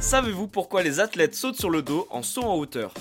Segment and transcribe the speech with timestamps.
[0.00, 2.92] Savez-vous pourquoi les athlètes sautent sur le dos en saut en hauteur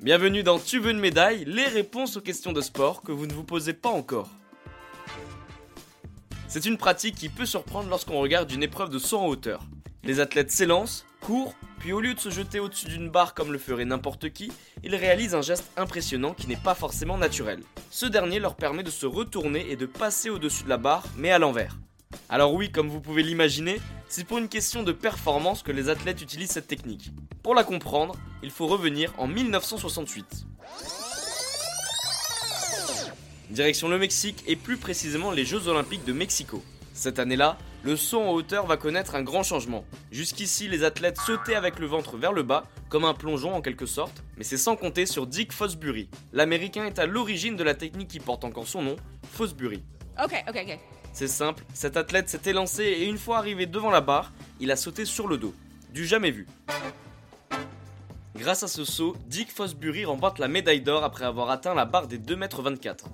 [0.00, 3.32] Bienvenue dans Tu veux une médaille, les réponses aux questions de sport que vous ne
[3.32, 4.30] vous posez pas encore.
[6.46, 9.62] C'est une pratique qui peut surprendre lorsqu'on regarde une épreuve de saut en hauteur.
[10.04, 13.58] Les athlètes s'élancent, courent, puis au lieu de se jeter au-dessus d'une barre comme le
[13.58, 14.52] ferait n'importe qui,
[14.82, 17.62] ils réalisent un geste impressionnant qui n'est pas forcément naturel.
[17.90, 21.30] Ce dernier leur permet de se retourner et de passer au-dessus de la barre, mais
[21.30, 21.78] à l'envers.
[22.28, 26.20] Alors oui, comme vous pouvez l'imaginer, c'est pour une question de performance que les athlètes
[26.20, 27.10] utilisent cette technique.
[27.42, 30.44] Pour la comprendre, il faut revenir en 1968.
[33.48, 36.62] Direction le Mexique et plus précisément les Jeux Olympiques de Mexico.
[36.94, 39.84] Cette année-là, le saut en hauteur va connaître un grand changement.
[40.12, 43.84] Jusqu'ici, les athlètes sautaient avec le ventre vers le bas, comme un plongeon en quelque
[43.84, 46.08] sorte, mais c'est sans compter sur Dick Fosbury.
[46.32, 48.96] L'américain est à l'origine de la technique qui porte encore son nom,
[49.32, 49.82] Fosbury.
[50.22, 50.78] Ok, ok, ok.
[51.12, 54.76] C'est simple, cet athlète s'est élancé et une fois arrivé devant la barre, il a
[54.76, 55.54] sauté sur le dos.
[55.92, 56.46] Du jamais vu.
[58.36, 62.06] Grâce à ce saut, Dick Fosbury remporte la médaille d'or après avoir atteint la barre
[62.06, 63.04] des 2m24.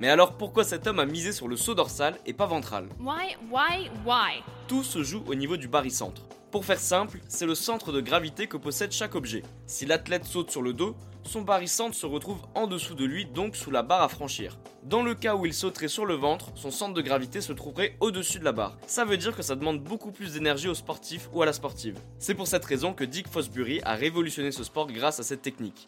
[0.00, 2.88] Mais alors pourquoi cet homme a misé sur le saut dorsal et pas ventral?
[2.98, 4.42] Why, why, why?
[4.66, 6.22] Tout se joue au niveau du barycentre.
[6.50, 9.42] Pour faire simple, c'est le centre de gravité que possède chaque objet.
[9.66, 13.54] Si l'athlète saute sur le dos, son barycentre se retrouve en dessous de lui, donc
[13.56, 14.58] sous la barre à franchir.
[14.84, 17.94] Dans le cas où il sauterait sur le ventre, son centre de gravité se trouverait
[18.00, 18.78] au-dessus de la barre.
[18.86, 22.00] Ça veut dire que ça demande beaucoup plus d'énergie au sportif ou à la sportive.
[22.18, 25.86] C'est pour cette raison que Dick Fosbury a révolutionné ce sport grâce à cette technique.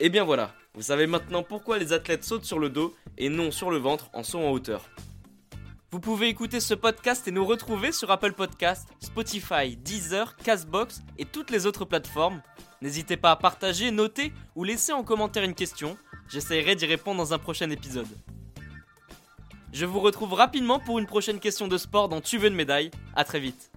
[0.00, 3.50] Et bien voilà, vous savez maintenant pourquoi les athlètes sautent sur le dos et non
[3.50, 4.88] sur le ventre en saut en hauteur.
[5.90, 11.24] Vous pouvez écouter ce podcast et nous retrouver sur Apple Podcast, Spotify, Deezer, Castbox et
[11.24, 12.42] toutes les autres plateformes.
[12.80, 15.98] N'hésitez pas à partager, noter ou laisser en commentaire une question.
[16.28, 18.06] J'essaierai d'y répondre dans un prochain épisode.
[19.72, 22.92] Je vous retrouve rapidement pour une prochaine question de sport dans Tu veux une médaille.
[23.16, 23.72] A très vite.